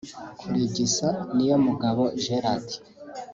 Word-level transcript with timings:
Kurigisa 0.39 1.07
Niyomugabo 1.35 2.03
Gerard 2.23 2.67